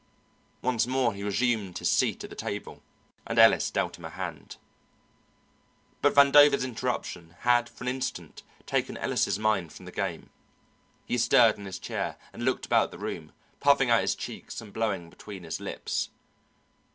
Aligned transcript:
Once 0.63 0.87
more 0.87 1.13
he 1.13 1.21
resumed 1.21 1.77
his 1.77 1.87
seat 1.87 2.23
at 2.23 2.31
the 2.31 2.35
table, 2.35 2.81
and 3.27 3.37
Ellis 3.37 3.69
dealt 3.69 3.99
him 3.99 4.05
a 4.05 4.09
hand. 4.09 4.57
But 6.01 6.15
Vandover's 6.15 6.63
interruption 6.63 7.35
had 7.41 7.69
for 7.69 7.83
an 7.83 7.89
instant 7.89 8.41
taken 8.65 8.97
Ellis' 8.97 9.37
mind 9.37 9.71
from 9.73 9.85
the 9.85 9.91
game. 9.91 10.31
He 11.05 11.19
stirred 11.19 11.59
in 11.59 11.65
his 11.65 11.77
chair 11.77 12.17
and 12.33 12.43
looked 12.43 12.65
about 12.65 12.89
the 12.89 12.97
room, 12.97 13.31
puffing 13.59 13.91
out 13.91 14.01
his 14.01 14.15
cheeks 14.15 14.59
and 14.59 14.73
blowing 14.73 15.11
between 15.11 15.43
his 15.43 15.59
lips. 15.59 16.09